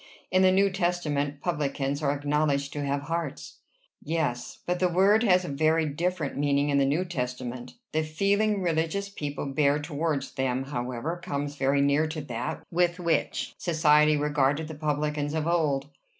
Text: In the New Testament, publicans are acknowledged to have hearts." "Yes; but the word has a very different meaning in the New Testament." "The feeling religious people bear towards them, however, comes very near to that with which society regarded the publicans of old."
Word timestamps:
In 0.31 0.41
the 0.41 0.51
New 0.51 0.71
Testament, 0.71 1.41
publicans 1.41 2.01
are 2.01 2.11
acknowledged 2.11 2.73
to 2.73 2.83
have 2.83 3.03
hearts." 3.03 3.59
"Yes; 4.03 4.57
but 4.65 4.79
the 4.79 4.89
word 4.89 5.21
has 5.21 5.45
a 5.45 5.47
very 5.47 5.85
different 5.85 6.35
meaning 6.35 6.69
in 6.69 6.79
the 6.79 6.87
New 6.87 7.05
Testament." 7.05 7.75
"The 7.91 8.01
feeling 8.01 8.63
religious 8.63 9.09
people 9.09 9.45
bear 9.45 9.77
towards 9.77 10.31
them, 10.31 10.63
however, 10.63 11.21
comes 11.23 11.55
very 11.55 11.81
near 11.81 12.07
to 12.07 12.21
that 12.21 12.63
with 12.71 12.97
which 12.99 13.53
society 13.59 14.17
regarded 14.17 14.69
the 14.69 14.73
publicans 14.73 15.35
of 15.35 15.45
old." 15.45 15.87